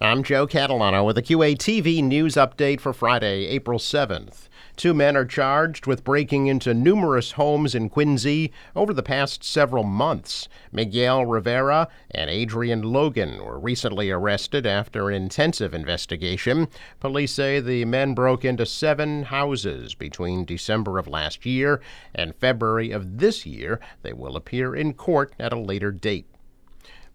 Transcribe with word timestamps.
I'm 0.00 0.22
Joe 0.22 0.46
Catalano 0.46 1.04
with 1.04 1.18
a 1.18 1.22
QATV 1.22 2.04
news 2.04 2.36
update 2.36 2.78
for 2.78 2.92
Friday, 2.92 3.46
April 3.46 3.80
7th. 3.80 4.48
Two 4.76 4.94
men 4.94 5.16
are 5.16 5.24
charged 5.24 5.88
with 5.88 6.04
breaking 6.04 6.46
into 6.46 6.72
numerous 6.72 7.32
homes 7.32 7.74
in 7.74 7.88
Quincy 7.88 8.52
over 8.76 8.94
the 8.94 9.02
past 9.02 9.42
several 9.42 9.82
months. 9.82 10.48
Miguel 10.70 11.26
Rivera 11.26 11.88
and 12.12 12.30
Adrian 12.30 12.82
Logan 12.82 13.44
were 13.44 13.58
recently 13.58 14.08
arrested 14.08 14.66
after 14.66 15.10
an 15.10 15.20
intensive 15.20 15.74
investigation. 15.74 16.68
Police 17.00 17.32
say 17.32 17.58
the 17.58 17.84
men 17.84 18.14
broke 18.14 18.44
into 18.44 18.66
seven 18.66 19.24
houses 19.24 19.96
between 19.96 20.44
December 20.44 21.00
of 21.00 21.08
last 21.08 21.44
year 21.44 21.80
and 22.14 22.36
February 22.36 22.92
of 22.92 23.18
this 23.18 23.44
year. 23.44 23.80
They 24.02 24.12
will 24.12 24.36
appear 24.36 24.76
in 24.76 24.92
court 24.94 25.34
at 25.40 25.52
a 25.52 25.58
later 25.58 25.90
date. 25.90 26.28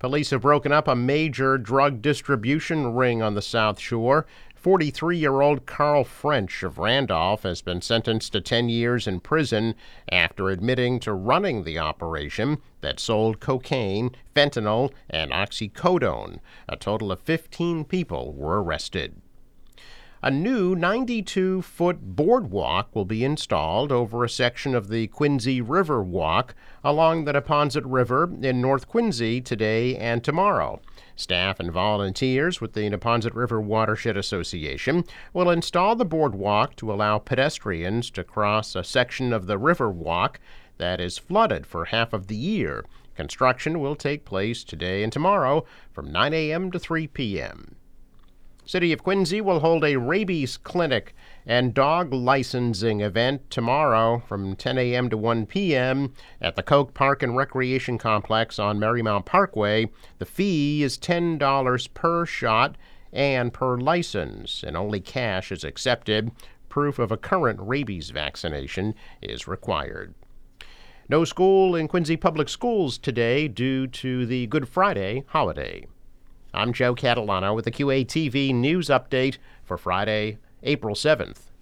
Police 0.03 0.31
have 0.31 0.41
broken 0.41 0.73
up 0.73 0.89
a 0.89 0.97
major 0.97 1.57
drug 1.57 2.01
distribution 2.01 2.93
ring 2.93 3.21
on 3.21 3.35
the 3.35 3.41
South 3.41 3.79
Shore. 3.79 4.25
43 4.53 5.17
year 5.17 5.39
old 5.39 5.65
Carl 5.65 6.03
French 6.03 6.61
of 6.61 6.77
Randolph 6.77 7.43
has 7.43 7.61
been 7.61 7.81
sentenced 7.81 8.33
to 8.33 8.41
10 8.41 8.67
years 8.67 9.07
in 9.07 9.21
prison 9.21 9.75
after 10.11 10.49
admitting 10.49 10.99
to 10.99 11.13
running 11.13 11.63
the 11.63 11.79
operation 11.79 12.57
that 12.81 12.99
sold 12.99 13.39
cocaine, 13.39 14.11
fentanyl, 14.35 14.91
and 15.09 15.31
oxycodone. 15.31 16.39
A 16.67 16.75
total 16.75 17.09
of 17.09 17.21
15 17.21 17.85
people 17.85 18.33
were 18.33 18.61
arrested. 18.61 19.21
A 20.25 20.31
new 20.31 20.73
92 20.73 21.63
foot 21.63 22.15
boardwalk 22.15 22.95
will 22.95 23.03
be 23.03 23.25
installed 23.25 23.91
over 23.91 24.23
a 24.23 24.29
section 24.29 24.73
of 24.73 24.87
the 24.87 25.07
Quincy 25.07 25.59
River 25.59 26.01
Walk 26.01 26.55
along 26.81 27.25
the 27.25 27.33
Neponset 27.33 27.83
River 27.83 28.31
in 28.41 28.61
North 28.61 28.87
Quincy 28.87 29.41
today 29.41 29.97
and 29.97 30.23
tomorrow. 30.23 30.79
Staff 31.17 31.59
and 31.59 31.73
volunteers 31.73 32.61
with 32.61 32.71
the 32.71 32.89
Neponset 32.89 33.35
River 33.35 33.59
Watershed 33.59 34.15
Association 34.15 35.03
will 35.33 35.49
install 35.49 35.93
the 35.93 36.05
boardwalk 36.05 36.77
to 36.77 36.93
allow 36.93 37.19
pedestrians 37.19 38.09
to 38.11 38.23
cross 38.23 38.77
a 38.77 38.83
section 38.85 39.33
of 39.33 39.45
the 39.45 39.57
river 39.57 39.91
walk 39.91 40.39
that 40.77 41.01
is 41.01 41.17
flooded 41.17 41.67
for 41.67 41.83
half 41.83 42.13
of 42.13 42.27
the 42.27 42.37
year. 42.37 42.85
Construction 43.17 43.81
will 43.81 43.97
take 43.97 44.23
place 44.23 44.63
today 44.63 45.03
and 45.03 45.11
tomorrow 45.11 45.65
from 45.91 46.13
9 46.13 46.33
a.m. 46.33 46.71
to 46.71 46.79
3 46.79 47.07
p.m. 47.07 47.75
City 48.65 48.93
of 48.93 49.03
Quincy 49.03 49.41
will 49.41 49.59
hold 49.59 49.83
a 49.83 49.97
rabies 49.97 50.55
clinic 50.55 51.13
and 51.45 51.73
dog 51.73 52.13
licensing 52.13 53.01
event 53.01 53.49
tomorrow 53.49 54.23
from 54.25 54.55
10 54.55 54.77
a.m. 54.77 55.09
to 55.09 55.17
1 55.17 55.45
p.m. 55.47 56.13
at 56.39 56.55
the 56.55 56.63
Koch 56.63 56.93
Park 56.93 57.21
and 57.21 57.35
Recreation 57.35 57.97
Complex 57.97 58.59
on 58.59 58.79
Merrymount 58.79 59.25
Parkway. 59.25 59.91
The 60.17 60.25
fee 60.25 60.81
is 60.81 60.97
$10 60.97 61.93
per 61.93 62.25
shot 62.25 62.77
and 63.11 63.53
per 63.53 63.77
license, 63.77 64.63
and 64.65 64.77
only 64.77 65.01
cash 65.01 65.51
is 65.51 65.65
accepted. 65.65 66.31
Proof 66.69 66.99
of 66.99 67.11
a 67.11 67.17
current 67.17 67.59
rabies 67.61 68.11
vaccination 68.11 68.95
is 69.21 69.45
required. 69.45 70.15
No 71.09 71.25
school 71.25 71.75
in 71.75 71.89
Quincy 71.89 72.15
Public 72.15 72.47
Schools 72.47 72.97
today 72.97 73.49
due 73.49 73.87
to 73.87 74.25
the 74.25 74.47
Good 74.47 74.69
Friday 74.69 75.25
holiday. 75.27 75.85
I'm 76.55 76.71
Joe 76.71 76.93
Catalano 76.93 77.55
with 77.55 77.65
the 77.65 77.71
QATV 77.71 78.53
News 78.53 78.89
Update 78.89 79.39
for 79.63 79.75
Friday, 79.75 80.37
April 80.61 80.93
7th. 80.93 81.52